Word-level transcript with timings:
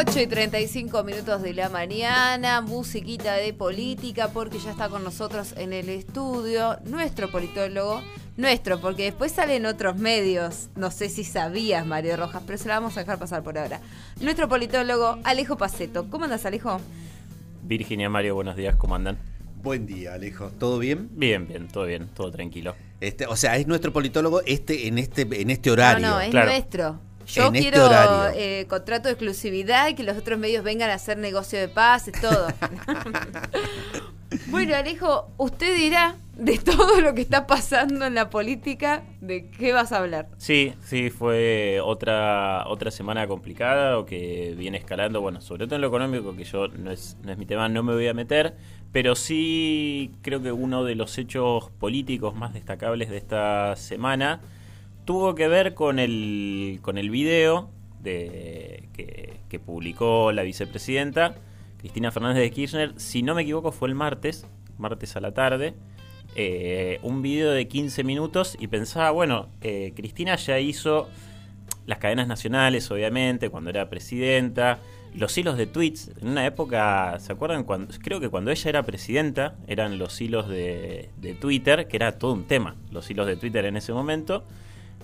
8 0.00 0.20
y 0.20 0.26
35 0.28 1.02
minutos 1.02 1.42
de 1.42 1.52
la 1.54 1.68
mañana, 1.70 2.60
musiquita 2.60 3.34
de 3.34 3.52
política, 3.52 4.28
porque 4.28 4.60
ya 4.60 4.70
está 4.70 4.88
con 4.88 5.02
nosotros 5.02 5.54
en 5.56 5.72
el 5.72 5.88
estudio 5.88 6.78
nuestro 6.84 7.28
politólogo, 7.32 8.00
nuestro, 8.36 8.80
porque 8.80 9.02
después 9.02 9.32
salen 9.32 9.66
otros 9.66 9.96
medios, 9.96 10.68
no 10.76 10.92
sé 10.92 11.08
si 11.08 11.24
sabías, 11.24 11.84
Mario 11.84 12.16
Rojas, 12.16 12.44
pero 12.46 12.58
se 12.58 12.68
la 12.68 12.78
vamos 12.78 12.96
a 12.96 13.00
dejar 13.00 13.18
pasar 13.18 13.42
por 13.42 13.58
ahora. 13.58 13.80
Nuestro 14.20 14.48
politólogo, 14.48 15.18
Alejo 15.24 15.56
Paceto. 15.56 16.08
¿Cómo 16.08 16.26
andas, 16.26 16.46
Alejo? 16.46 16.80
Virginia, 17.64 18.08
Mario, 18.08 18.36
buenos 18.36 18.54
días, 18.54 18.76
¿cómo 18.76 18.94
andan? 18.94 19.18
Buen 19.64 19.84
día, 19.84 20.14
Alejo. 20.14 20.52
¿Todo 20.60 20.78
bien? 20.78 21.08
Bien, 21.10 21.48
bien, 21.48 21.66
todo 21.66 21.86
bien, 21.86 22.06
todo 22.14 22.30
tranquilo. 22.30 22.76
Este, 23.00 23.26
o 23.26 23.34
sea, 23.34 23.56
es 23.56 23.66
nuestro 23.66 23.92
politólogo 23.92 24.42
este 24.46 24.86
en 24.86 24.98
este 24.98 25.22
en 25.22 25.50
este 25.50 25.72
horario. 25.72 26.06
No, 26.06 26.14
no, 26.14 26.20
es 26.20 26.30
Claro. 26.30 26.50
nuestro. 26.50 27.07
Yo 27.28 27.48
En 27.48 27.56
este 27.56 27.70
quiero 27.70 27.86
horario. 27.86 28.40
eh, 28.40 28.66
contrato 28.68 29.08
de 29.08 29.12
exclusividad 29.12 29.88
y 29.88 29.94
que 29.94 30.02
los 30.02 30.16
otros 30.16 30.38
medios 30.38 30.64
vengan 30.64 30.90
a 30.90 30.94
hacer 30.94 31.18
negocio 31.18 31.58
de 31.58 31.68
paz, 31.68 32.08
es 32.08 32.20
todo. 32.20 32.48
bueno, 34.46 34.74
Alejo, 34.74 35.28
usted 35.36 35.76
dirá 35.76 36.16
de 36.36 36.56
todo 36.58 37.00
lo 37.00 37.14
que 37.14 37.20
está 37.20 37.46
pasando 37.46 38.06
en 38.06 38.14
la 38.14 38.30
política, 38.30 39.02
¿de 39.20 39.50
qué 39.50 39.72
vas 39.72 39.92
a 39.92 39.98
hablar? 39.98 40.28
Sí, 40.38 40.72
sí, 40.84 41.10
fue 41.10 41.80
otra 41.82 42.64
otra 42.68 42.90
semana 42.90 43.26
complicada 43.26 43.98
o 43.98 44.06
que 44.06 44.54
viene 44.56 44.78
escalando, 44.78 45.20
bueno, 45.20 45.40
sobre 45.40 45.66
todo 45.66 45.74
en 45.76 45.82
lo 45.82 45.88
económico, 45.88 46.34
que 46.36 46.44
yo 46.44 46.68
no 46.68 46.90
es, 46.92 47.16
no 47.24 47.32
es 47.32 47.38
mi 47.38 47.44
tema, 47.44 47.68
no 47.68 47.82
me 47.82 47.92
voy 47.92 48.06
a 48.06 48.14
meter, 48.14 48.54
pero 48.92 49.16
sí 49.16 50.12
creo 50.22 50.40
que 50.42 50.52
uno 50.52 50.84
de 50.84 50.94
los 50.94 51.18
hechos 51.18 51.70
políticos 51.78 52.34
más 52.34 52.54
destacables 52.54 53.10
de 53.10 53.16
esta 53.16 53.74
semana 53.76 54.40
tuvo 55.08 55.34
que 55.34 55.48
ver 55.48 55.72
con 55.72 55.98
el, 55.98 56.80
con 56.82 56.98
el 56.98 57.08
video 57.08 57.70
de, 57.98 58.90
que, 58.92 59.58
publicó 59.58 60.32
la 60.32 60.42
vicepresidenta, 60.42 61.34
Cristina 61.78 62.10
Fernández 62.10 62.42
de 62.42 62.50
Kirchner, 62.50 62.92
si 63.00 63.22
no 63.22 63.34
me 63.34 63.40
equivoco 63.40 63.72
fue 63.72 63.88
el 63.88 63.94
martes, 63.94 64.46
martes 64.76 65.16
a 65.16 65.20
la 65.20 65.32
tarde, 65.32 65.72
eh, 66.34 66.98
un 67.02 67.22
video 67.22 67.52
de 67.52 67.66
15 67.66 68.04
minutos 68.04 68.54
y 68.60 68.66
pensaba, 68.66 69.10
bueno, 69.10 69.48
eh, 69.62 69.94
Cristina 69.96 70.36
ya 70.36 70.58
hizo 70.58 71.08
las 71.86 71.96
cadenas 71.96 72.28
nacionales, 72.28 72.90
obviamente, 72.90 73.48
cuando 73.48 73.70
era 73.70 73.88
presidenta, 73.88 74.78
los 75.14 75.38
hilos 75.38 75.56
de 75.56 75.64
tweets, 75.66 76.10
en 76.20 76.28
una 76.28 76.44
época, 76.44 77.18
¿se 77.18 77.32
acuerdan? 77.32 77.64
Cuando, 77.64 77.94
creo 78.02 78.20
que 78.20 78.28
cuando 78.28 78.50
ella 78.50 78.68
era 78.68 78.82
presidenta, 78.82 79.56
eran 79.68 79.96
los 79.96 80.20
hilos 80.20 80.50
de, 80.50 81.08
de 81.16 81.32
Twitter, 81.32 81.88
que 81.88 81.96
era 81.96 82.18
todo 82.18 82.34
un 82.34 82.44
tema, 82.44 82.76
los 82.90 83.10
hilos 83.10 83.26
de 83.26 83.36
Twitter 83.36 83.64
en 83.64 83.78
ese 83.78 83.94
momento. 83.94 84.44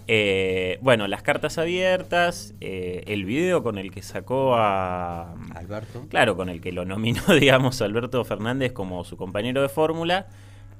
Eh, 0.06 0.78
bueno, 0.82 1.08
las 1.08 1.22
cartas 1.22 1.56
abiertas, 1.58 2.54
eh, 2.60 3.04
el 3.06 3.24
video 3.24 3.62
con 3.62 3.78
el 3.78 3.90
que 3.90 4.02
sacó 4.02 4.54
a... 4.54 5.32
Alberto. 5.54 6.06
Claro, 6.08 6.36
con 6.36 6.48
el 6.48 6.60
que 6.60 6.72
lo 6.72 6.84
nominó, 6.84 7.22
digamos, 7.40 7.80
Alberto 7.80 8.22
Fernández 8.24 8.72
como 8.72 9.04
su 9.04 9.16
compañero 9.16 9.62
de 9.62 9.68
fórmula. 9.68 10.26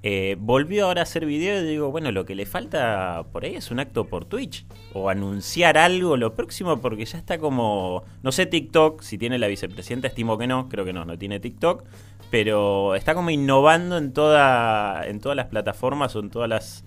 Eh, 0.07 0.37
volvió 0.39 0.85
ahora 0.85 1.01
a 1.01 1.05
hacer 1.05 1.25
video 1.25 1.63
y 1.63 1.67
digo, 1.67 1.91
bueno, 1.91 2.13
lo 2.13 2.27
que 2.27 2.35
le 2.35 2.45
falta 2.45 3.25
por 3.33 3.47
ahí 3.47 3.55
es 3.55 3.71
un 3.71 3.81
acto 3.81 4.05
por 4.05 4.27
Twitch 4.27 4.67
o 4.93 5.09
anunciar 5.09 5.79
algo 5.79 6.19
lo 6.19 6.35
próximo 6.35 6.79
porque 6.83 7.07
ya 7.07 7.17
está 7.17 7.39
como, 7.39 8.05
no 8.23 8.31
sé 8.31 8.45
TikTok, 8.45 9.01
si 9.01 9.17
tiene 9.17 9.39
la 9.39 9.47
vicepresidenta, 9.47 10.09
estimo 10.09 10.37
que 10.37 10.47
no, 10.47 10.69
creo 10.69 10.85
que 10.85 10.93
no, 10.93 11.07
no 11.07 11.17
tiene 11.17 11.41
TikTok, 11.41 11.85
pero 12.31 12.95
está 12.97 13.15
como 13.15 13.31
innovando 13.31 13.97
en, 13.97 14.13
toda, 14.13 15.07
en 15.07 15.21
todas 15.21 15.37
las 15.37 15.47
plataformas 15.47 16.15
o 16.17 16.21
en 16.21 16.29
todas 16.29 16.51
las, 16.51 16.85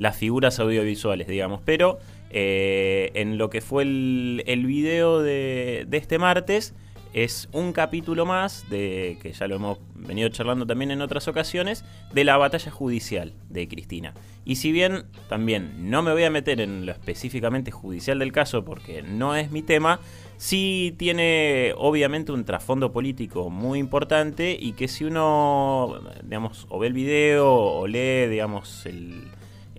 las 0.00 0.16
figuras 0.16 0.58
audiovisuales, 0.58 1.28
digamos, 1.28 1.60
pero 1.64 1.98
eh, 2.30 3.12
en 3.14 3.38
lo 3.38 3.50
que 3.50 3.60
fue 3.60 3.82
el, 3.84 4.64
video 4.66 5.20
de, 5.20 5.84
de 5.86 5.96
este 5.98 6.18
martes 6.18 6.74
es 7.12 7.48
un 7.52 7.72
capítulo 7.72 8.24
más 8.24 8.70
de 8.70 9.18
que 9.20 9.32
ya 9.32 9.46
lo 9.46 9.56
hemos 9.56 9.78
venido 9.94 10.28
charlando 10.30 10.64
también 10.66 10.90
en 10.90 11.02
otras 11.02 11.28
ocasiones 11.28 11.84
de 12.14 12.24
la 12.24 12.38
batalla 12.38 12.70
judicial 12.70 13.34
de 13.50 13.68
Cristina. 13.68 14.14
Y 14.46 14.56
si 14.56 14.72
bien 14.72 15.04
también 15.28 15.90
no 15.90 16.02
me 16.02 16.12
voy 16.12 16.24
a 16.24 16.30
meter 16.30 16.62
en 16.62 16.86
lo 16.86 16.92
específicamente 16.92 17.70
judicial 17.70 18.20
del 18.20 18.32
caso 18.32 18.64
porque 18.64 19.02
no 19.02 19.36
es 19.36 19.50
mi 19.50 19.60
tema, 19.60 20.00
sí 20.38 20.94
tiene 20.96 21.74
obviamente 21.76 22.32
un 22.32 22.44
trasfondo 22.44 22.90
político 22.90 23.50
muy 23.50 23.78
importante 23.78 24.56
y 24.58 24.72
que 24.72 24.88
si 24.88 25.04
uno 25.04 26.00
digamos 26.22 26.66
o 26.70 26.78
ve 26.78 26.86
el 26.86 26.94
video 26.94 27.52
o 27.52 27.86
lee 27.86 28.28
digamos 28.28 28.86
el 28.86 29.24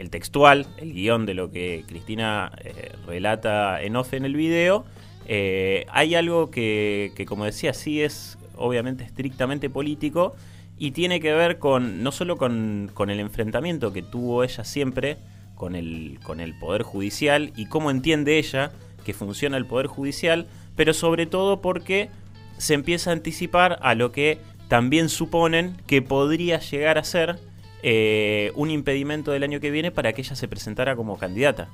el 0.02 0.10
textual, 0.10 0.68
el 0.78 0.94
guion 0.94 1.26
de 1.26 1.34
lo 1.34 1.52
que 1.52 1.86
Cristina 1.88 2.52
eh, 2.64 2.92
relata 3.06 3.82
en 3.82 3.96
off 3.96 4.14
en 4.14 4.26
el 4.26 4.36
video, 4.36 4.86
eh, 5.28 5.86
hay 5.90 6.16
algo 6.16 6.52
que, 6.52 7.14
que, 7.16 7.26
como 7.26 7.46
decía, 7.46 7.74
sí 7.74 8.02
es 8.02 8.38
obviamente 8.58 9.04
estrictamente 9.04 9.70
político 9.70 10.36
y 10.78 10.92
tiene 10.92 11.20
que 11.20 11.34
ver 11.34 11.60
con 11.60 12.04
no 12.04 12.12
solo 12.12 12.38
con, 12.38 12.90
con 12.94 13.10
el 13.10 13.20
enfrentamiento 13.20 13.94
que 13.94 14.02
tuvo 14.02 14.44
ella 14.44 14.64
siempre 14.64 15.18
con 15.56 15.76
el, 15.76 16.20
con 16.24 16.40
el 16.40 16.58
Poder 16.58 16.82
Judicial 16.82 17.54
y 17.56 17.68
cómo 17.68 17.92
entiende 17.92 18.40
ella 18.40 18.72
que 19.06 19.14
funciona 19.14 19.58
el 19.58 19.68
Poder 19.68 19.88
Judicial, 19.88 20.48
pero 20.76 20.94
sobre 20.94 21.28
todo 21.28 21.62
porque 21.62 22.10
se 22.58 22.74
empieza 22.74 23.12
a 23.12 23.14
anticipar 23.14 23.78
a 23.82 23.94
lo 23.94 24.12
que 24.12 24.40
también 24.68 25.10
suponen 25.10 25.78
que 25.86 26.02
podría 26.02 26.60
llegar 26.60 26.98
a 26.98 27.04
ser 27.04 27.38
eh, 27.84 28.52
un 28.56 28.70
impedimento 28.70 29.32
del 29.32 29.44
año 29.44 29.60
que 29.60 29.72
viene 29.72 29.92
para 29.92 30.14
que 30.14 30.22
ella 30.22 30.36
se 30.36 30.48
presentara 30.48 30.96
como 30.96 31.18
candidata 31.18 31.70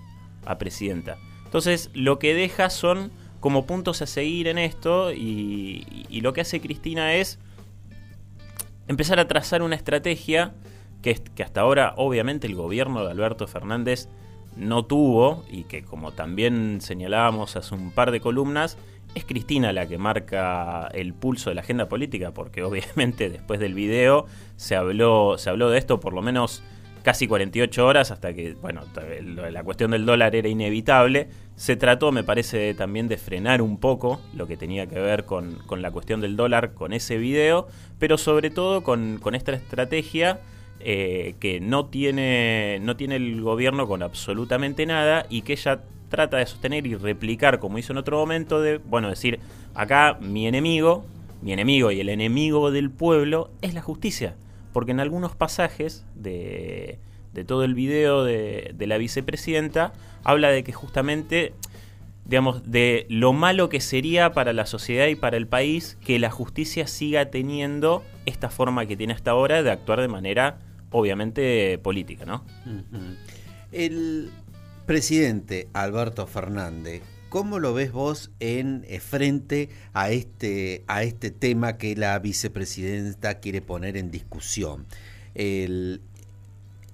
a 0.46 0.58
presidenta. 0.58 1.18
Entonces, 1.46 1.90
lo 1.94 2.20
que 2.20 2.34
deja 2.34 2.70
son 2.70 3.12
como 3.40 3.66
puntos 3.66 4.02
a 4.02 4.08
seguir 4.08 4.48
en 4.48 4.58
esto 4.58 5.14
y, 5.14 6.08
lo 6.22 6.34
que 6.34 6.42
hace 6.42 6.60
Cristina 6.60 7.16
es 7.16 7.40
empezar 8.88 9.20
a 9.20 9.28
trazar 9.28 9.62
una 9.62 9.76
estrategia 9.76 10.54
que, 11.02 11.14
que 11.16 11.44
hasta 11.44 11.62
ahora 11.62 11.94
obviamente 11.98 12.48
el 12.48 12.56
gobierno 12.56 13.06
de 13.06 13.12
Alberto 13.12 13.48
Fernández 13.48 14.10
no 14.56 14.86
tuvo 14.86 15.46
y 15.50 15.64
que 15.66 15.84
como 15.84 16.12
también 16.12 16.82
señalábamos 16.82 17.56
hace 17.56 17.76
un 17.76 17.92
par 17.92 18.12
de 18.12 18.20
columnas, 18.20 18.78
es 19.18 19.26
Cristina 19.26 19.74
la 19.74 19.88
que 19.88 19.98
marca 19.98 20.88
el 20.94 21.14
pulso 21.14 21.50
de 21.50 21.56
la 21.56 21.62
agenda 21.62 21.90
política, 21.90 22.32
porque 22.32 22.64
obviamente 22.64 23.30
después 23.30 23.60
del 23.60 23.74
video 23.74 24.26
se 24.56 24.76
habló, 24.76 25.38
se 25.38 25.50
habló 25.50 25.70
de 25.70 25.78
esto 25.78 26.00
por 26.00 26.14
lo 26.14 26.22
menos 26.22 26.64
casi 27.04 27.26
48 27.26 27.86
horas 27.86 28.12
hasta 28.12 28.34
que, 28.34 28.54
bueno, 28.56 28.82
la 29.50 29.64
cuestión 29.64 29.92
del 29.92 30.06
dólar 30.06 30.36
era 30.36 30.50
inevitable. 30.50 31.30
Se 31.56 31.78
trató, 31.78 32.12
me 32.12 32.26
parece, 32.26 32.74
también 32.74 33.08
de 33.08 33.18
frenar 33.18 33.62
un 33.62 33.78
poco 33.78 34.20
lo 34.34 34.46
que 34.46 34.58
tenía 34.58 34.88
que 34.88 35.00
ver 35.00 35.24
con, 35.24 35.56
con 35.68 35.82
la 35.82 35.90
cuestión 35.90 36.20
del 36.20 36.36
dólar 36.36 36.74
con 36.74 36.92
ese 36.92 37.18
video, 37.18 37.68
pero 37.98 38.18
sobre 38.18 38.50
todo 38.50 38.84
con, 38.84 39.20
con 39.22 39.36
esta 39.36 39.54
estrategia 39.54 40.42
eh, 40.80 41.36
que 41.40 41.60
no 41.60 41.86
tiene, 41.86 42.80
no 42.82 42.96
tiene 42.98 43.16
el 43.16 43.42
gobierno 43.42 43.88
con 43.88 44.04
absolutamente 44.04 44.86
nada 44.86 45.26
y 45.30 45.42
que 45.42 45.54
ella 45.54 45.82
trata 46.10 46.38
de 46.38 46.46
sostener 46.46 46.88
y 46.88 46.96
replicar, 46.96 47.60
como 47.60 47.78
hizo 47.78 47.94
en 47.94 47.98
otro 47.98 48.18
momento, 48.18 48.62
de, 48.62 48.78
bueno, 48.78 49.10
decir, 49.10 49.40
acá 49.76 50.18
mi 50.22 50.48
enemigo, 50.48 51.06
mi 51.42 51.54
enemigo 51.54 51.92
y 51.92 52.00
el 52.00 52.10
enemigo 52.10 52.72
del 52.72 52.90
pueblo 52.90 53.52
es 53.62 53.74
la 53.74 53.82
justicia. 53.82 54.36
Porque 54.74 54.92
en 54.92 55.00
algunos 55.00 55.36
pasajes 55.36 56.06
de, 56.16 57.00
de 57.34 57.44
todo 57.44 57.64
el 57.64 57.74
video 57.74 58.24
de, 58.24 58.74
de, 58.76 58.88
la 58.88 58.98
vicepresidenta 58.98 59.94
habla 60.24 60.50
de 60.50 60.64
que 60.64 60.74
justamente, 60.74 61.54
digamos, 62.26 62.70
de 62.70 63.06
lo 63.10 63.34
malo 63.34 63.70
que 63.70 63.82
sería 63.82 64.34
para 64.34 64.54
la 64.54 64.66
sociedad 64.66 65.08
y 65.08 65.16
para 65.16 65.38
el 65.38 65.48
país 65.48 65.98
que 66.06 66.20
la 66.20 66.30
justicia 66.30 66.88
siga 66.88 67.32
teniendo 67.32 68.04
esta 68.26 68.50
forma 68.50 68.86
que 68.86 68.98
tiene 68.98 69.14
hasta 69.14 69.32
ahora 69.32 69.64
de 69.64 69.72
actuar 69.72 70.02
de 70.02 70.10
manera, 70.10 70.60
obviamente, 70.92 71.80
política, 71.80 72.26
¿no? 72.26 72.44
El 73.72 74.32
presidente 74.88 75.68
Alberto 75.74 76.26
Fernández, 76.26 77.04
¿cómo 77.30 77.60
lo 77.60 77.74
ves 77.74 77.92
vos 77.92 78.32
en 78.40 78.86
eh, 78.88 79.00
frente 79.00 79.70
a 79.94 80.12
este, 80.12 80.84
a 80.88 81.04
este 81.04 81.30
tema 81.30 81.78
que 81.78 81.96
la 81.96 82.18
vicepresidenta 82.18 83.40
quiere 83.40 83.62
poner 83.62 83.98
en 83.98 84.10
discusión? 84.10 84.88
El, 85.36 86.02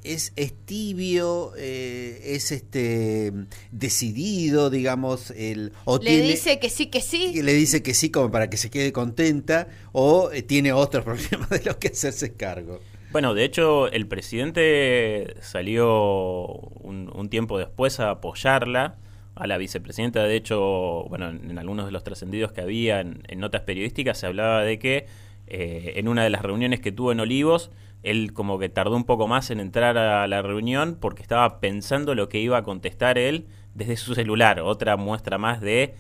es, 0.04 0.34
es, 0.36 0.54
tibio, 0.66 1.54
eh, 1.56 2.20
es 2.36 2.52
este 2.52 3.32
decidido, 3.72 4.70
digamos, 4.70 5.32
el 5.32 5.72
o 5.86 6.00
le 6.00 6.10
tiene, 6.10 6.28
dice 6.30 6.60
que 6.60 6.70
sí, 6.70 6.88
que 6.88 7.00
sí. 7.00 7.42
Le 7.42 7.54
dice 7.54 7.84
que 7.84 7.94
sí 7.94 8.10
como 8.10 8.32
para 8.32 8.50
que 8.50 8.58
se 8.58 8.72
quede 8.72 8.92
contenta, 8.92 9.68
o 9.92 10.32
eh, 10.34 10.42
tiene 10.42 10.74
otros 10.74 11.06
problemas 11.06 11.50
de 11.52 11.62
los 11.64 11.78
que 11.78 11.90
hacerse 11.90 12.34
cargo. 12.34 12.82
Bueno, 13.14 13.36
de 13.36 13.44
hecho, 13.44 13.92
el 13.92 14.08
presidente 14.08 15.36
salió 15.40 16.48
un, 16.48 17.30
tiempo 17.30 17.60
después 17.60 18.00
a 18.00 18.10
apoyarla 18.10 18.96
a 19.36 19.46
la 19.46 19.60
vicepresidenta. 19.60 20.24
De 20.24 20.36
hecho, 20.36 21.06
bueno, 21.10 21.30
en, 21.30 21.52
en 21.52 21.60
algunos 21.60 21.86
de 21.86 21.92
los 21.92 22.04
trascendidos 22.04 22.52
que 22.54 22.62
había 22.62 23.02
en, 23.02 23.22
en, 23.28 23.40
notas 23.40 23.62
periodísticas 23.62 24.18
se 24.18 24.26
hablaba 24.26 24.64
de 24.64 24.80
que 24.80 25.06
eh, 25.46 25.94
en 25.98 26.08
una 26.08 26.24
de 26.24 26.32
las 26.32 26.42
reuniones 26.42 26.80
que 26.80 26.92
tuvo 26.92 27.12
en 27.12 27.20
Olivos, 27.20 27.70
él 28.02 28.34
como 28.34 28.58
que 28.58 28.70
tardó 28.70 28.96
un 28.96 29.04
poco 29.04 29.28
más 29.28 29.52
en 29.52 29.60
entrar 29.60 29.96
a 29.96 30.28
la 30.28 30.42
reunión 30.42 30.98
porque 31.00 31.22
estaba 31.22 31.60
pensando 31.60 32.16
lo 32.16 32.30
que 32.30 32.40
iba 32.40 32.58
a 32.58 32.64
contestar 32.64 33.20
él 33.20 33.46
desde 33.76 33.96
su 33.96 34.16
celular. 34.16 34.60
Otra 34.62 34.98
muestra 34.98 35.38
más 35.38 35.62
de 35.62 35.94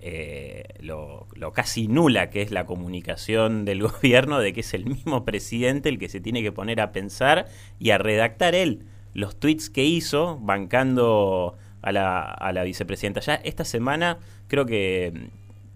eh, 0.00 0.64
lo, 0.80 1.26
casi 1.52 1.88
nula 1.88 2.30
que 2.30 2.42
es 2.42 2.50
la 2.50 2.66
comunicación 2.66 3.64
del 3.64 3.82
gobierno, 3.88 4.38
de 4.38 4.52
que 4.52 4.60
es 4.60 4.74
el 4.74 4.86
mismo 4.86 5.24
presidente 5.24 5.88
el 5.88 5.98
que 5.98 6.08
se 6.08 6.20
tiene 6.20 6.42
que 6.42 6.52
poner 6.52 6.80
a 6.80 6.92
pensar 6.92 7.46
y 7.78 7.90
a 7.90 7.98
redactar 7.98 8.54
él 8.54 8.84
los 9.14 9.38
tweets 9.38 9.70
que 9.70 9.84
hizo 9.84 10.38
bancando 10.40 11.56
a 11.82 11.92
la, 11.92 12.20
a 12.22 12.52
la 12.52 12.62
vicepresidenta. 12.62 13.20
Ya 13.20 13.34
esta 13.34 13.64
semana 13.64 14.18
creo 14.46 14.66
que 14.66 15.30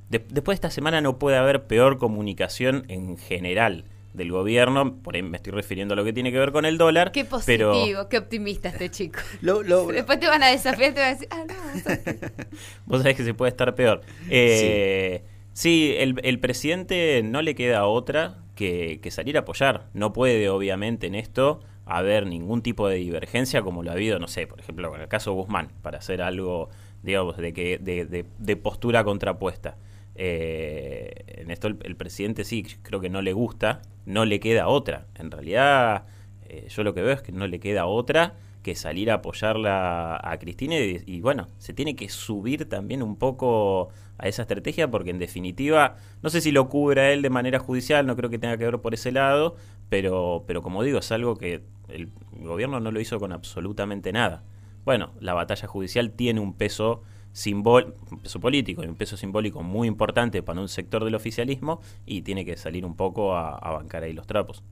después 0.09 0.55
de 0.55 0.67
esta 0.67 0.71
semana 0.71 1.01
no 1.01 1.19
puede 1.19 1.39
haber 1.39 1.67
peor 1.67 1.99
comunicación 1.99 2.85
en 2.89 3.17
general 3.17 3.85
del 4.15 4.31
gobierno, 4.31 4.99
por 5.03 5.15
ahí 5.15 5.23
me 5.23 5.37
estoy 5.37 5.53
refiriendo 5.53 5.95
a 5.95 5.97
lo 5.97 6.05
que 6.05 6.13
tiene 6.13 6.31
que 6.31 6.39
ver 6.39 6.53
con 6.53 6.65
el 6.65 6.79
dólar. 6.79 7.13
Qué 7.13 7.25
positivo, 7.25 8.09
qué 8.09 8.19
optimista 8.19 8.69
este 8.69 8.91
chico. 8.91 9.21
Después 9.41 10.21
te 10.21 10.27
van 10.27 10.43
a 10.43 10.49
desafiar 10.49 10.91
y 10.91 10.95
te 10.95 11.01
van 11.01 11.09
a 11.09 11.13
decir, 11.13 11.29
ah, 11.31 11.45
no, 11.47 11.55
vos 12.87 13.03
sabés 13.03 13.17
que 13.17 13.25
se 13.25 13.35
puede 13.35 13.51
estar 13.51 13.75
peor. 13.75 14.03
Eh, 14.29 15.25
sí, 15.53 15.95
el, 15.99 16.39
presidente 16.41 17.23
no 17.25 17.43
le 17.43 17.55
queda 17.55 17.87
otra 17.87 18.39
que, 18.55 19.01
salir 19.11 19.37
a 19.37 19.41
apoyar. 19.41 19.89
No 19.95 20.13
puede, 20.13 20.49
obviamente, 20.49 21.07
en 21.07 21.15
esto 21.15 21.61
haber 21.87 22.27
ningún 22.27 22.63
tipo 22.63 22.89
de 22.89 22.97
divergencia 22.97 23.63
como 23.63 23.83
lo 23.83 23.91
ha 23.91 23.95
habido, 23.95 24.19
no 24.19 24.29
sé, 24.29 24.47
por 24.47 24.61
ejemplo, 24.61 24.91
con 24.91 25.01
el 25.01 25.09
caso 25.09 25.33
Guzmán, 25.33 25.73
para 25.83 25.99
hacer 25.99 26.23
algo, 26.23 26.69
digamos, 27.03 27.37
de, 27.39 27.53
que, 27.53 27.79
de, 27.79 28.27
de 28.39 28.57
postura 28.57 29.05
contrapuesta. 29.05 29.77
Eh, 30.15 31.25
en 31.27 31.51
esto 31.51 31.69
el, 31.69 31.97
presidente 31.97 32.45
sí, 32.45 32.65
creo 32.83 33.01
que 33.01 33.09
no 33.09 33.23
le 33.23 33.33
gusta, 33.33 33.83
no 34.07 34.25
le 34.25 34.41
queda 34.41 34.69
otra. 34.69 35.07
En 35.15 35.31
realidad, 35.31 36.07
eh, 36.45 36.67
yo 36.69 36.83
lo 36.83 36.95
que 36.95 37.03
veo 37.03 37.15
es 37.15 37.23
que 37.23 37.33
no 37.33 37.47
le 37.47 37.61
queda 37.61 37.87
otra 37.87 38.35
que 38.63 38.75
salir 38.77 39.11
a 39.11 39.15
apoyarla 39.15 40.21
a 40.23 40.39
Cristina 40.39 40.77
y, 40.79 41.21
bueno, 41.21 41.49
se 41.59 41.73
tiene 41.73 41.97
que 41.97 42.09
subir 42.09 42.69
también 42.69 43.03
un 43.03 43.17
poco 43.17 43.89
a 44.19 44.29
esa 44.29 44.43
estrategia 44.43 44.89
porque 44.89 45.11
en 45.11 45.19
definitiva, 45.19 45.97
no 46.23 46.31
sé 46.31 46.41
si 46.41 46.53
lo 46.53 46.69
cubra 46.69 47.11
él 47.13 47.23
de 47.23 47.31
manera 47.31 47.59
judicial, 47.59 48.07
no 48.07 48.15
creo 48.15 48.31
que 48.31 48.39
tenga 48.39 48.57
que 48.57 48.65
ver 48.65 48.79
por 48.79 48.95
ese 48.95 49.11
lado, 49.11 49.57
pero, 49.89 50.45
pero 50.47 50.63
como 50.63 50.85
digo, 50.85 51.01
es 51.01 51.11
algo 51.11 51.37
que 51.37 51.63
el 51.89 52.11
gobierno 52.31 52.79
no 52.79 52.93
lo 52.93 53.01
hizo 53.01 53.19
con 53.19 53.33
absolutamente 53.33 54.13
nada. 54.13 54.45
Bueno, 54.85 55.13
la 55.21 55.35
batalla 55.35 55.67
judicial 55.67 56.13
tiene 56.13 56.41
un 56.41 56.55
peso 56.55 57.03
simbol 57.33 57.95
un 58.11 58.19
peso 58.21 58.41
político 58.41 58.85
y 58.85 58.87
un 58.87 58.95
peso 58.95 59.17
simbólico 59.17 59.63
muy 59.63 59.89
importante 59.89 60.43
para 60.43 60.61
un 60.61 60.69
sector 60.69 61.05
del 61.05 61.15
oficialismo 61.15 61.81
y 62.07 62.23
tiene 62.23 62.45
que 62.45 62.57
salir 62.57 62.85
un 62.85 62.95
poco 62.95 63.35
a, 63.37 63.59
bancar 63.73 64.05
ahí 64.05 64.13
los 64.13 64.27
trapos. 64.27 64.63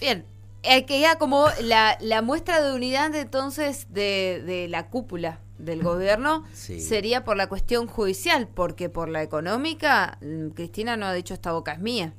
Bien, 0.00 0.24
eh, 0.62 0.84
que 0.84 1.00
ya 1.00 1.16
como 1.16 1.46
la, 1.62 1.96
la, 2.00 2.22
muestra 2.22 2.60
de 2.60 2.74
unidad 2.74 3.14
entonces 3.14 3.86
de, 3.92 4.42
de 4.44 4.68
la 4.68 4.88
cúpula 4.88 5.40
del 5.58 5.82
gobierno 5.82 6.44
sería 6.52 7.24
por 7.24 7.36
la 7.36 7.48
cuestión 7.48 7.86
judicial, 7.86 8.48
porque 8.52 8.88
por 8.88 9.08
la 9.08 9.22
económica, 9.22 10.18
mm, 10.20 10.48
Cristina 10.48 10.96
no 10.96 11.06
ha 11.06 11.12
dicho 11.12 11.34
esta 11.34 11.52
boca 11.52 11.72
es 11.72 11.80
mía. 11.80 12.14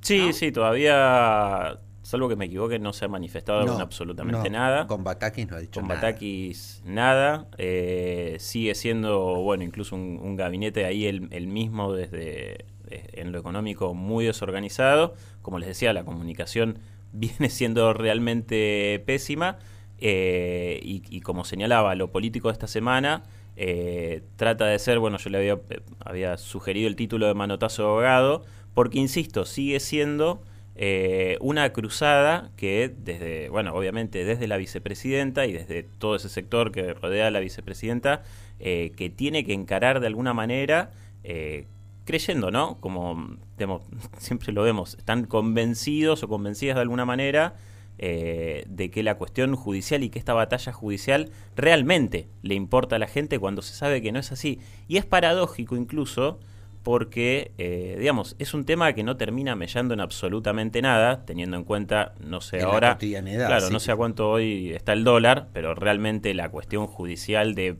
Sí, 0.00 0.32
sí, 0.34 0.52
todavía 0.52 1.80
salvo 2.04 2.28
que 2.28 2.36
me 2.36 2.44
equivoque, 2.44 2.78
no 2.78 2.92
se 2.92 3.06
ha 3.06 3.08
manifestado 3.08 3.66
con 3.66 3.80
absolutamente 3.80 4.50
nada. 4.50 4.86
Con 4.86 5.02
Batakis 5.02 5.48
no 5.48 5.56
ha 5.56 5.60
dicho 5.60 5.80
con 5.80 5.88
nada. 5.88 6.00
Con 6.00 6.10
Batakis 6.10 6.82
nada. 6.84 7.48
Eh, 7.56 8.36
sigue 8.38 8.74
siendo, 8.74 9.36
bueno, 9.36 9.64
incluso 9.64 9.96
un, 9.96 10.36
gabinete 10.36 10.84
ahí 10.84 11.06
el, 11.06 11.46
mismo 11.46 11.92
desde 11.92 12.66
en 12.90 13.32
lo 13.32 13.38
económico 13.38 13.94
muy 13.94 14.26
desorganizado. 14.26 15.14
Como 15.40 15.58
les 15.58 15.66
decía, 15.66 15.94
la 15.94 16.04
comunicación 16.04 16.78
viene 17.12 17.48
siendo 17.48 17.94
realmente 17.94 19.02
pésima. 19.06 19.58
Eh, 19.98 20.80
y, 20.82 21.20
como 21.22 21.44
señalaba, 21.44 21.94
lo 21.94 22.12
político 22.12 22.48
de 22.48 22.52
esta 22.52 22.66
semana 22.66 23.22
eh, 23.56 24.22
trata 24.36 24.66
de 24.66 24.78
ser, 24.78 24.98
bueno, 24.98 25.16
yo 25.16 25.30
le 25.30 25.38
había, 25.38 25.58
había 26.04 26.36
sugerido 26.36 26.86
el 26.86 26.96
título 26.96 27.26
de 27.26 27.32
manotazo 27.32 27.82
de 27.82 27.88
abogado, 27.88 28.44
porque, 28.74 28.98
insisto, 28.98 29.46
sigue 29.46 29.80
siendo 29.80 30.42
eh, 30.76 31.38
una 31.40 31.72
cruzada 31.72 32.50
que 32.56 32.92
desde, 32.96 33.48
bueno, 33.48 33.74
obviamente 33.74 34.24
desde 34.24 34.48
la 34.48 34.56
vicepresidenta 34.56 35.46
y 35.46 35.52
desde 35.52 35.84
todo 35.84 36.16
ese 36.16 36.28
sector 36.28 36.72
que 36.72 36.94
rodea 36.94 37.28
a 37.28 37.30
la 37.30 37.40
vicepresidenta, 37.40 38.22
eh, 38.58 38.92
que 38.96 39.08
tiene 39.08 39.44
que 39.44 39.52
encarar 39.52 40.00
de 40.00 40.08
alguna 40.08 40.34
manera, 40.34 40.90
eh, 41.22 41.66
creyendo, 42.04 42.50
¿no? 42.50 42.80
Como 42.80 43.36
siempre 44.18 44.52
lo 44.52 44.62
vemos, 44.62 44.94
están 44.94 45.26
convencidos 45.26 46.24
o 46.24 46.28
convencidas 46.28 46.74
de 46.74 46.82
alguna 46.82 47.04
manera 47.04 47.54
de 47.96 48.90
que 48.92 49.04
la 49.04 49.14
cuestión 49.14 49.54
judicial 49.54 50.02
y 50.02 50.10
que 50.10 50.18
esta 50.18 50.34
batalla 50.34 50.72
judicial 50.72 51.30
realmente 51.54 52.26
le 52.42 52.56
importa 52.56 52.96
a 52.96 52.98
la 52.98 53.06
gente 53.06 53.38
cuando 53.38 53.62
se 53.62 53.72
sabe 53.72 54.02
que 54.02 54.10
no 54.10 54.18
es 54.18 54.32
así. 54.32 54.58
Y 54.88 54.96
es 54.96 55.06
paradójico 55.06 55.76
incluso 55.76 56.40
porque, 56.84 57.52
eh, 57.56 57.96
digamos, 57.98 58.36
es 58.38 58.52
un 58.52 58.64
tema 58.64 58.92
que 58.92 59.02
no 59.02 59.16
termina 59.16 59.56
mellando 59.56 59.94
en 59.94 60.00
absolutamente 60.00 60.82
nada, 60.82 61.24
teniendo 61.24 61.56
en 61.56 61.64
cuenta, 61.64 62.12
no 62.20 62.42
sé 62.42 62.60
ahora, 62.60 62.98
claro, 62.98 63.70
no 63.70 63.80
sé 63.80 63.90
a 63.90 63.96
cuánto 63.96 64.30
hoy 64.30 64.70
está 64.72 64.92
el 64.92 65.02
dólar, 65.02 65.48
pero 65.54 65.74
realmente 65.74 66.34
la 66.34 66.50
cuestión 66.50 66.86
judicial 66.86 67.54
de 67.54 67.78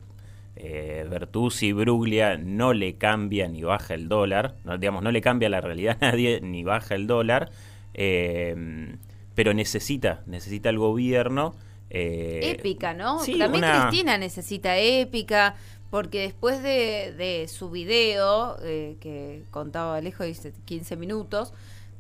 eh, 0.57 1.07
Bertuzzi 1.09 1.67
y 1.67 1.73
Bruglia 1.73 2.39
no 2.39 2.73
le 2.73 2.97
cambia 2.97 3.47
ni 3.47 3.63
baja 3.63 3.93
el 3.93 4.09
dólar, 4.09 4.57
no, 4.65 4.79
digamos, 4.79 5.03
no 5.03 5.13
le 5.13 5.21
cambia 5.21 5.51
la 5.51 5.61
realidad 5.61 5.99
a 6.01 6.11
nadie 6.11 6.41
ni 6.41 6.65
baja 6.65 6.95
el 6.95 7.07
dólar, 7.07 7.51
eh, 7.93 8.97
pero 9.35 9.53
necesita, 9.53 10.23
necesita 10.27 10.71
el 10.71 10.79
gobierno. 10.79 11.55
Eh, 11.91 12.41
épica, 12.59 12.95
¿no? 12.95 13.19
También 13.39 13.65
Cristina 13.65 14.17
necesita 14.17 14.79
épica 14.79 15.57
porque 15.95 16.23
después 16.23 16.61
de, 16.61 17.47
su 17.49 17.71
video, 17.71 18.57
eh, 18.65 18.97
que 18.99 19.45
contaba 19.53 19.95
Alejo, 19.95 20.25
dice 20.25 20.53
15 20.65 20.97
minutos, 20.97 21.53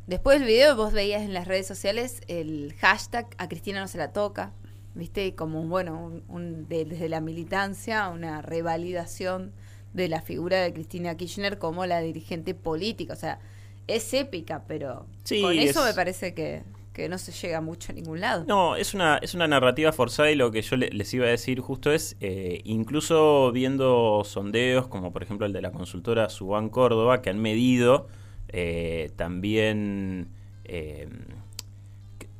después 0.08 0.40
del 0.40 0.48
video 0.48 0.74
vos 0.74 0.92
veías 0.92 1.22
en 1.22 1.32
las 1.32 1.46
redes 1.46 1.68
sociales 1.68 2.20
el 2.26 2.74
hashtag 2.80 3.28
a 3.38 3.48
Cristina 3.48 3.78
no 3.78 3.86
se 3.86 3.98
la 3.98 4.12
toca, 4.12 4.50
viste, 4.96 5.36
como 5.36 5.62
bueno, 5.62 6.20
un, 6.26 6.66
desde 6.68 7.08
la 7.08 7.20
militancia, 7.20 8.08
una 8.08 8.42
revalidación 8.42 9.52
de 9.92 10.08
la 10.08 10.22
figura 10.22 10.60
de 10.60 10.72
Cristina 10.72 11.16
Kirchner 11.16 11.60
como 11.60 11.86
la 11.86 12.00
dirigente 12.00 12.52
política, 12.52 13.12
o 13.12 13.16
sea, 13.16 13.38
es 13.86 14.12
épica, 14.12 14.64
pero 14.66 15.06
con 15.40 15.56
eso 15.56 15.84
me 15.84 15.94
parece 15.94 16.34
que 16.34 16.64
que 16.94 17.08
no 17.08 17.18
se 17.18 17.32
llega 17.32 17.60
mucho 17.60 17.90
a 17.90 17.94
ningún 17.94 18.20
lado. 18.20 18.44
No, 18.46 18.76
es 18.76 18.94
una, 18.94 19.18
es 19.18 19.34
una 19.34 19.48
narrativa 19.48 19.92
forzada 19.92 20.30
y 20.30 20.36
lo 20.36 20.52
que 20.52 20.62
yo 20.62 20.76
les 20.76 21.12
iba 21.12 21.26
a 21.26 21.28
decir 21.28 21.60
justo 21.60 21.92
es, 21.92 22.16
eh, 22.20 22.60
incluso 22.64 23.50
viendo 23.52 24.22
sondeos 24.24 24.86
como 24.86 25.12
por 25.12 25.24
ejemplo 25.24 25.44
el 25.44 25.52
de 25.52 25.60
la 25.60 25.72
consultora 25.72 26.30
Subán 26.30 26.68
Córdoba, 26.68 27.20
que 27.20 27.30
han 27.30 27.40
medido 27.40 28.06
eh, 28.48 29.10
también, 29.16 30.28
eh, 30.64 31.08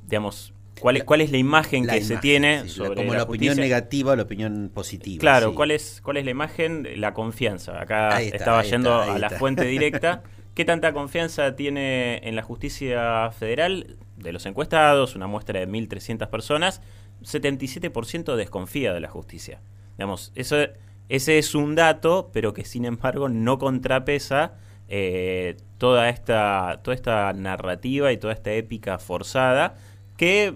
digamos, 0.06 0.52
¿Cuál 0.80 0.96
es, 0.98 1.04
¿Cuál 1.04 1.20
es 1.20 1.30
la 1.30 1.38
imagen 1.38 1.86
que 1.86 2.02
se 2.02 2.16
tiene 2.16 2.68
sobre 2.68 2.96
como 2.96 3.14
la, 3.14 3.22
opinión 3.22 3.56
negativa 3.56 4.12
o 4.12 4.16
la 4.16 4.24
opinión 4.24 4.70
positiva? 4.74 5.20
Claro, 5.20 5.54
¿cuál, 5.54 5.70
es, 5.70 6.00
¿cuál 6.02 6.16
es 6.16 6.24
la 6.24 6.32
imagen? 6.32 6.88
La 6.96 7.14
confianza. 7.14 7.80
Acá 7.80 8.20
estaba 8.20 8.62
yendo 8.62 9.00
a 9.00 9.18
la 9.18 9.30
fuente 9.30 9.64
directa. 9.64 10.22
¿Qué 10.54 10.64
tanta 10.64 10.92
confianza 10.92 11.56
tiene 11.56 12.18
en 12.18 12.36
la 12.36 12.42
justicia 12.42 13.30
federal? 13.32 13.96
De 14.16 14.32
los 14.32 14.46
encuestados, 14.46 15.16
una 15.16 15.26
muestra 15.26 15.58
de 15.58 15.68
1.300 15.68 16.28
personas, 16.28 16.80
77% 17.24 18.36
desconfía 18.36 18.92
de 18.92 19.00
la 19.00 19.08
justicia. 19.08 19.60
Digamos, 19.98 20.32
ese 20.36 21.38
es 21.38 21.54
un 21.56 21.74
dato, 21.74 22.30
pero 22.32 22.54
que 22.54 22.64
sin 22.64 22.84
embargo 22.84 23.28
no 23.28 23.58
contrapesa 23.58 24.52
eh, 24.88 25.56
toda, 25.78 26.08
esta, 26.08 26.80
toda 26.84 26.94
esta 26.94 27.32
narrativa 27.32 28.12
y 28.12 28.16
toda 28.16 28.32
esta 28.32 28.52
épica 28.52 28.98
forzada 28.98 29.74
que 30.16 30.54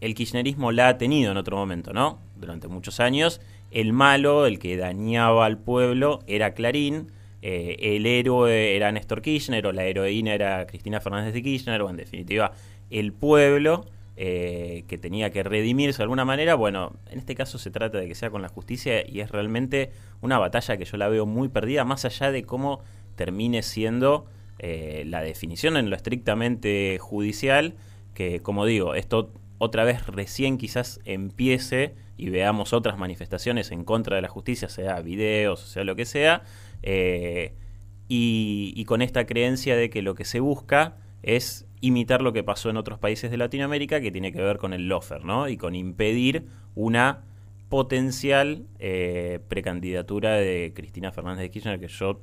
el 0.00 0.14
kirchnerismo 0.14 0.72
la 0.72 0.88
ha 0.88 0.98
tenido 0.98 1.32
en 1.32 1.36
otro 1.36 1.58
momento, 1.58 1.92
¿no? 1.92 2.18
Durante 2.36 2.66
muchos 2.66 2.98
años, 2.98 3.42
el 3.70 3.92
malo, 3.92 4.46
el 4.46 4.58
que 4.58 4.78
dañaba 4.78 5.44
al 5.44 5.58
pueblo, 5.58 6.20
era 6.26 6.54
Clarín 6.54 7.12
eh, 7.42 7.76
el 7.96 8.06
héroe 8.06 8.76
era 8.76 8.92
Néstor 8.92 9.20
Kirchner 9.20 9.66
o 9.66 9.72
la 9.72 9.84
heroína 9.84 10.32
era 10.32 10.66
Cristina 10.66 11.00
Fernández 11.00 11.34
de 11.34 11.42
Kirchner 11.42 11.82
o 11.82 11.90
en 11.90 11.96
definitiva 11.96 12.52
el 12.88 13.12
pueblo 13.12 13.84
eh, 14.16 14.84
que 14.88 14.98
tenía 14.98 15.30
que 15.30 15.42
redimirse 15.42 15.98
de 15.98 16.04
alguna 16.04 16.24
manera. 16.24 16.54
Bueno, 16.54 16.92
en 17.10 17.18
este 17.18 17.34
caso 17.34 17.58
se 17.58 17.70
trata 17.70 17.98
de 17.98 18.06
que 18.06 18.14
sea 18.14 18.30
con 18.30 18.42
la 18.42 18.48
justicia 18.48 19.04
y 19.08 19.20
es 19.20 19.30
realmente 19.30 19.90
una 20.20 20.38
batalla 20.38 20.76
que 20.76 20.84
yo 20.84 20.96
la 20.96 21.08
veo 21.08 21.26
muy 21.26 21.48
perdida 21.48 21.84
más 21.84 22.04
allá 22.04 22.30
de 22.30 22.44
cómo 22.44 22.80
termine 23.16 23.62
siendo 23.62 24.26
eh, 24.58 25.02
la 25.06 25.22
definición 25.22 25.76
en 25.76 25.90
lo 25.90 25.96
estrictamente 25.96 26.98
judicial, 27.00 27.74
que 28.14 28.40
como 28.40 28.66
digo, 28.66 28.94
esto 28.94 29.32
otra 29.64 29.84
vez 29.84 30.04
recién 30.08 30.58
quizás 30.58 30.98
empiece 31.04 31.94
y 32.16 32.30
veamos 32.30 32.72
otras 32.72 32.98
manifestaciones 32.98 33.70
en 33.70 33.84
contra 33.84 34.16
de 34.16 34.22
la 34.22 34.26
justicia, 34.26 34.68
sea 34.68 35.00
videos, 35.02 35.60
sea 35.60 35.84
lo 35.84 35.94
que 35.94 36.04
sea, 36.04 36.42
eh, 36.82 37.54
y, 38.08 38.84
con 38.86 39.02
esta 39.02 39.24
creencia 39.24 39.76
de 39.76 39.88
que 39.88 40.02
lo 40.02 40.16
que 40.16 40.24
se 40.24 40.40
busca 40.40 40.96
es 41.22 41.64
imitar 41.80 42.22
lo 42.22 42.32
que 42.32 42.42
pasó 42.42 42.70
en 42.70 42.76
otros 42.76 42.98
países 42.98 43.30
de 43.30 43.36
Latinoamérica, 43.36 44.00
que 44.00 44.10
tiene 44.10 44.32
que 44.32 44.42
ver 44.42 44.58
con 44.58 44.72
el 44.72 44.88
lofer, 44.88 45.24
¿no? 45.24 45.48
Y 45.48 45.56
con 45.56 45.76
impedir 45.76 46.48
una 46.74 47.22
potencial 47.68 48.66
eh, 48.80 49.38
precandidatura 49.46 50.34
de 50.34 50.72
Cristina 50.74 51.12
Fernández 51.12 51.42
de 51.42 51.50
Kirchner, 51.50 51.78
que 51.78 51.86
yo 51.86 52.20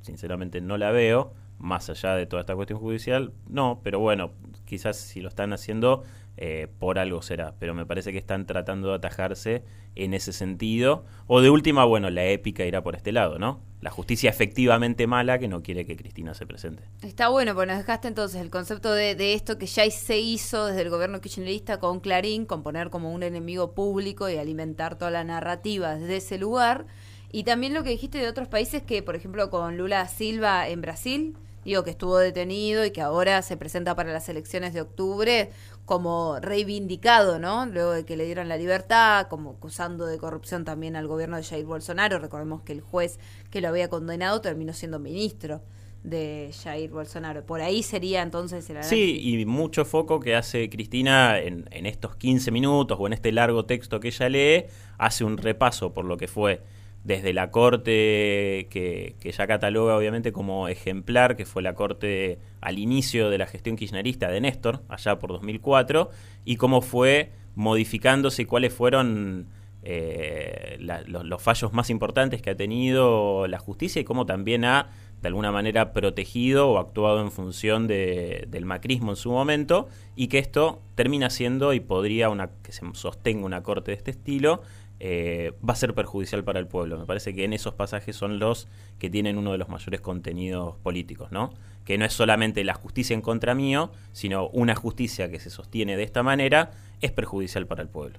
sinceramente 0.00 0.62
no 0.62 0.78
la 0.78 0.90
veo, 0.90 1.34
más 1.58 1.90
allá 1.90 2.14
de 2.14 2.24
toda 2.24 2.40
esta 2.40 2.56
cuestión 2.56 2.78
judicial, 2.78 3.32
no, 3.46 3.80
pero 3.84 4.00
bueno, 4.00 4.32
quizás 4.64 4.96
si 4.96 5.20
lo 5.20 5.28
están 5.28 5.52
haciendo 5.52 6.04
eh, 6.40 6.68
por 6.78 7.00
algo 7.00 7.20
será, 7.20 7.56
pero 7.58 7.74
me 7.74 7.84
parece 7.84 8.12
que 8.12 8.18
están 8.18 8.46
tratando 8.46 8.90
de 8.90 8.94
atajarse 8.94 9.64
en 9.96 10.14
ese 10.14 10.32
sentido, 10.32 11.04
o 11.26 11.40
de 11.40 11.50
última, 11.50 11.84
bueno, 11.84 12.10
la 12.10 12.26
épica 12.26 12.64
irá 12.64 12.80
por 12.80 12.94
este 12.94 13.10
lado, 13.10 13.40
¿no? 13.40 13.60
La 13.80 13.90
justicia 13.90 14.30
efectivamente 14.30 15.08
mala 15.08 15.40
que 15.40 15.48
no 15.48 15.64
quiere 15.64 15.84
que 15.84 15.96
Cristina 15.96 16.34
se 16.34 16.46
presente. 16.46 16.84
Está 17.02 17.28
bueno, 17.28 17.56
pues 17.56 17.66
nos 17.66 17.78
dejaste 17.78 18.06
entonces 18.06 18.40
el 18.40 18.50
concepto 18.50 18.92
de, 18.92 19.16
de 19.16 19.34
esto 19.34 19.58
que 19.58 19.66
ya 19.66 19.90
se 19.90 20.20
hizo 20.20 20.66
desde 20.66 20.82
el 20.82 20.90
gobierno 20.90 21.20
kirchnerista 21.20 21.80
con 21.80 21.98
Clarín, 21.98 22.46
con 22.46 22.62
poner 22.62 22.90
como 22.90 23.12
un 23.12 23.24
enemigo 23.24 23.72
público 23.72 24.28
y 24.28 24.36
alimentar 24.36 24.96
toda 24.96 25.10
la 25.10 25.24
narrativa 25.24 25.96
desde 25.96 26.18
ese 26.18 26.38
lugar. 26.38 26.86
Y 27.32 27.42
también 27.42 27.74
lo 27.74 27.82
que 27.82 27.90
dijiste 27.90 28.18
de 28.18 28.28
otros 28.28 28.46
países 28.46 28.82
que, 28.82 29.02
por 29.02 29.16
ejemplo, 29.16 29.50
con 29.50 29.76
Lula 29.76 30.06
Silva 30.06 30.68
en 30.68 30.80
Brasil, 30.82 31.36
digo 31.64 31.82
que 31.82 31.90
estuvo 31.90 32.16
detenido 32.16 32.84
y 32.84 32.92
que 32.92 33.02
ahora 33.02 33.42
se 33.42 33.56
presenta 33.56 33.94
para 33.94 34.12
las 34.12 34.28
elecciones 34.28 34.72
de 34.72 34.80
octubre 34.80 35.50
como 35.88 36.38
reivindicado, 36.38 37.38
¿no? 37.38 37.64
Luego 37.64 37.92
de 37.92 38.04
que 38.04 38.14
le 38.14 38.26
dieron 38.26 38.46
la 38.46 38.58
libertad, 38.58 39.26
como 39.28 39.52
acusando 39.52 40.04
de 40.04 40.18
corrupción 40.18 40.66
también 40.66 40.96
al 40.96 41.06
gobierno 41.06 41.38
de 41.38 41.42
Jair 41.42 41.64
Bolsonaro. 41.64 42.18
Recordemos 42.18 42.60
que 42.60 42.74
el 42.74 42.82
juez 42.82 43.18
que 43.50 43.62
lo 43.62 43.68
había 43.68 43.88
condenado 43.88 44.42
terminó 44.42 44.74
siendo 44.74 44.98
ministro 44.98 45.62
de 46.02 46.50
Jair 46.62 46.90
Bolsonaro. 46.90 47.46
Por 47.46 47.62
ahí 47.62 47.82
sería 47.82 48.20
entonces 48.20 48.68
el 48.68 48.84
Sí, 48.84 49.18
y 49.22 49.46
mucho 49.46 49.86
foco 49.86 50.20
que 50.20 50.36
hace 50.36 50.68
Cristina 50.68 51.38
en, 51.38 51.64
en 51.70 51.86
estos 51.86 52.16
15 52.16 52.50
minutos 52.50 52.98
o 53.00 53.06
en 53.06 53.14
este 53.14 53.32
largo 53.32 53.64
texto 53.64 53.98
que 53.98 54.08
ella 54.08 54.28
lee, 54.28 54.64
hace 54.98 55.24
un 55.24 55.38
repaso 55.38 55.94
por 55.94 56.04
lo 56.04 56.18
que 56.18 56.28
fue 56.28 56.60
desde 57.08 57.32
la 57.32 57.50
corte 57.50 58.68
que, 58.68 59.16
ya 59.24 59.46
cataloga 59.46 59.96
obviamente 59.96 60.30
como 60.30 60.68
ejemplar, 60.68 61.36
que 61.36 61.46
fue 61.46 61.62
la 61.62 61.74
corte 61.74 62.38
al 62.60 62.78
inicio 62.78 63.30
de 63.30 63.38
la 63.38 63.46
gestión 63.46 63.76
kirchnerista 63.76 64.28
de 64.28 64.42
Néstor, 64.42 64.82
allá 64.90 65.18
por 65.18 65.30
2004, 65.30 66.10
y 66.44 66.56
cómo 66.56 66.82
fue 66.82 67.32
modificándose 67.54 68.46
cuáles 68.46 68.74
fueron 68.74 69.46
eh, 69.84 70.76
los, 70.78 71.42
fallos 71.42 71.72
más 71.72 71.88
importantes 71.88 72.42
que 72.42 72.50
ha 72.50 72.56
tenido 72.56 73.46
la 73.46 73.58
justicia 73.58 74.02
y 74.02 74.04
cómo 74.04 74.26
también 74.26 74.66
ha 74.66 74.90
de 75.22 75.28
alguna 75.28 75.50
manera 75.50 75.94
protegido 75.94 76.68
o 76.68 76.78
actuado 76.78 77.22
en 77.22 77.30
función 77.30 77.88
del 77.88 78.64
macrismo 78.66 79.12
en 79.12 79.16
su 79.16 79.30
momento 79.30 79.88
y 80.14 80.28
que 80.28 80.38
esto 80.38 80.82
termina 80.94 81.30
siendo 81.30 81.72
y 81.72 81.80
podría 81.80 82.28
una, 82.28 82.50
que 82.62 82.72
se 82.72 82.82
sostenga 82.92 83.46
una 83.46 83.62
corte 83.62 83.92
de 83.92 83.96
este 83.96 84.10
estilo 84.10 84.60
eh, 85.00 85.52
va 85.66 85.74
a 85.74 85.76
ser 85.76 85.94
perjudicial 85.94 86.42
para 86.44 86.58
el 86.58 86.66
pueblo. 86.66 86.98
Me 86.98 87.06
parece 87.06 87.34
que 87.34 87.44
en 87.44 87.52
esos 87.52 87.74
pasajes 87.74 88.16
son 88.16 88.38
los 88.38 88.66
que 88.98 89.10
tienen 89.10 89.38
uno 89.38 89.52
de 89.52 89.58
los 89.58 89.68
mayores 89.68 90.00
contenidos 90.00 90.76
políticos, 90.78 91.30
¿no? 91.30 91.54
Que 91.84 91.98
no 91.98 92.04
es 92.04 92.12
solamente 92.12 92.64
la 92.64 92.74
justicia 92.74 93.14
en 93.14 93.20
contra 93.20 93.54
mío, 93.54 93.92
sino 94.12 94.48
una 94.48 94.74
justicia 94.74 95.30
que 95.30 95.38
se 95.38 95.50
sostiene 95.50 95.96
de 95.96 96.02
esta 96.02 96.22
manera 96.22 96.72
es 97.00 97.12
perjudicial 97.12 97.66
para 97.66 97.82
el 97.82 97.88
pueblo. 97.88 98.18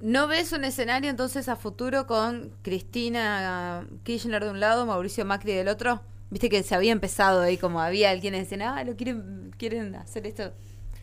¿No 0.00 0.28
ves 0.28 0.52
un 0.52 0.64
escenario 0.64 1.08
entonces 1.08 1.48
a 1.48 1.56
futuro 1.56 2.06
con 2.06 2.52
Cristina 2.62 3.86
Kirchner 4.02 4.44
de 4.44 4.50
un 4.50 4.60
lado, 4.60 4.84
Mauricio 4.84 5.24
Macri 5.24 5.52
del 5.52 5.68
otro? 5.68 6.02
Viste 6.30 6.50
que 6.50 6.62
se 6.62 6.74
había 6.74 6.92
empezado 6.92 7.40
ahí, 7.40 7.56
como 7.56 7.80
había 7.80 8.10
alguien 8.10 8.34
que 8.34 8.40
decían, 8.40 8.62
ah, 8.62 8.84
lo 8.84 8.96
quieren, 8.96 9.54
quieren 9.56 9.94
hacer 9.94 10.26
esto. 10.26 10.52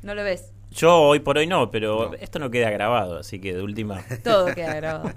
¿No 0.04 0.14
lo 0.14 0.24
ves? 0.24 0.52
Yo 0.72 1.02
hoy 1.02 1.20
por 1.20 1.38
hoy 1.38 1.48
no, 1.48 1.70
pero 1.70 2.14
esto 2.16 2.40
no 2.40 2.50
queda 2.50 2.70
grabado, 2.70 3.20
así 3.20 3.40
que 3.42 3.54
de 3.54 3.62
última. 3.62 4.04
Todo 4.24 4.56
queda 4.56 4.74
grabado. 4.74 5.12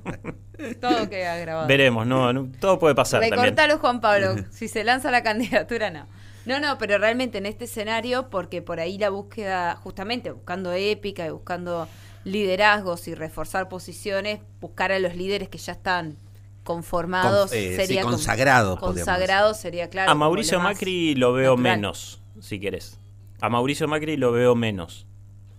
todo 0.80 1.08
queda 1.08 1.36
grabado. 1.36 1.68
Veremos, 1.68 2.06
no, 2.06 2.48
todo 2.60 2.78
puede 2.78 2.94
pasar. 2.94 3.20
Recortalo, 3.20 3.78
Juan 3.78 4.00
Pablo. 4.00 4.34
si 4.50 4.68
se 4.68 4.82
lanza 4.82 5.10
la 5.10 5.22
candidatura, 5.22 5.90
no. 5.90 6.06
No, 6.44 6.60
no, 6.60 6.76
pero 6.76 6.98
realmente 6.98 7.38
en 7.38 7.46
este 7.46 7.64
escenario, 7.64 8.28
porque 8.30 8.62
por 8.62 8.80
ahí 8.80 8.98
la 8.98 9.10
búsqueda, 9.10 9.76
justamente 9.76 10.32
buscando 10.32 10.72
épica 10.72 11.26
y 11.26 11.30
buscando 11.30 11.88
liderazgos 12.24 13.08
y 13.08 13.14
reforzar 13.14 13.68
posiciones, 13.68 14.40
buscar 14.60 14.92
a 14.92 14.98
los 14.98 15.14
líderes 15.16 15.48
que 15.48 15.58
ya 15.58 15.72
están 15.72 16.18
conformados, 16.64 17.52
eh, 17.52 17.76
sería 17.76 18.02
consagrados. 18.02 18.78
Consagrados 18.80 19.56
sería 19.56 19.88
claro. 19.88 20.10
A 20.10 20.14
Mauricio 20.14 20.60
Macri 20.60 21.14
lo 21.14 21.32
veo 21.32 21.56
menos, 21.56 22.20
si 22.40 22.58
quieres. 22.58 22.98
A 23.40 23.48
Mauricio 23.48 23.88
Macri 23.88 24.16
lo 24.16 24.32
veo 24.32 24.54
menos 24.54 25.06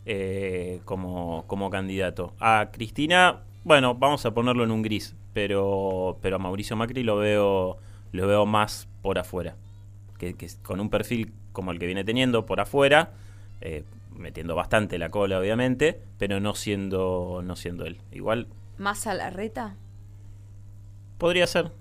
eh, 0.05 0.81
como, 0.85 1.45
como 1.47 1.69
candidato. 1.69 2.33
A 2.39 2.69
Cristina, 2.71 3.41
bueno, 3.63 3.95
vamos 3.95 4.25
a 4.25 4.33
ponerlo 4.33 4.63
en 4.63 4.71
un 4.71 4.81
gris, 4.81 5.15
pero, 5.33 6.17
pero 6.21 6.35
a 6.35 6.39
Mauricio 6.39 6.75
Macri 6.75 7.03
lo 7.03 7.17
veo, 7.17 7.77
lo 8.11 8.27
veo 8.27 8.45
más 8.45 8.87
por 9.01 9.17
afuera. 9.17 9.55
Que, 10.17 10.35
con 10.63 10.79
un 10.79 10.89
perfil 10.89 11.33
como 11.51 11.71
el 11.71 11.79
que 11.79 11.85
viene 11.87 12.03
teniendo 12.03 12.45
por 12.45 12.59
afuera, 12.59 13.11
eh, 13.61 13.83
metiendo 14.15 14.55
bastante 14.55 14.97
la 14.97 15.09
cola, 15.09 15.39
obviamente, 15.39 16.01
pero 16.17 16.39
no 16.39 16.55
siendo, 16.55 17.41
no 17.43 17.55
siendo 17.55 17.85
él. 17.85 17.97
Igual. 18.11 18.47
¿Más 18.77 19.07
a 19.07 19.13
la 19.13 19.29
reta? 19.29 19.75
Podría 21.17 21.47
ser. 21.47 21.71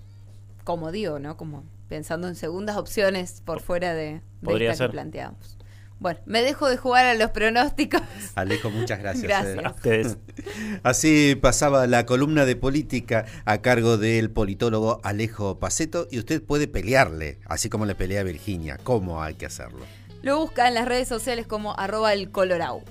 Como 0.63 0.91
digo, 0.91 1.19
¿no? 1.19 1.37
Como 1.37 1.63
pensando 1.87 2.27
en 2.27 2.35
segundas 2.35 2.77
opciones 2.77 3.41
por 3.45 3.59
fuera 3.59 3.93
de, 3.93 4.21
de 4.41 4.75
que 4.77 4.89
planteamos. 4.89 5.57
Bueno, 5.99 6.19
me 6.25 6.41
dejo 6.41 6.69
de 6.69 6.77
jugar 6.77 7.05
a 7.05 7.13
los 7.13 7.31
pronósticos. 7.31 8.01
Alejo, 8.35 8.69
muchas 8.69 8.99
gracias. 8.99 9.45
Eh. 9.45 9.55
Gracias. 9.55 10.17
Así 10.83 11.35
pasaba 11.41 11.87
la 11.87 12.05
columna 12.05 12.45
de 12.45 12.55
política 12.55 13.25
a 13.45 13.61
cargo 13.61 13.97
del 13.97 14.29
politólogo 14.29 14.99
Alejo 15.03 15.59
Paceto 15.59 16.07
y 16.11 16.19
usted 16.19 16.43
puede 16.43 16.67
pelearle, 16.67 17.39
así 17.45 17.69
como 17.69 17.85
le 17.85 17.95
pelea 17.95 18.21
a 18.21 18.23
Virginia. 18.23 18.77
¿Cómo 18.83 19.23
hay 19.23 19.35
que 19.35 19.45
hacerlo? 19.45 19.85
Lo 20.21 20.39
busca 20.39 20.67
en 20.67 20.73
las 20.73 20.87
redes 20.87 21.07
sociales 21.07 21.47
como 21.47 21.77
arroba 21.77 22.13
el 22.13 22.31
colorau. 22.31 22.83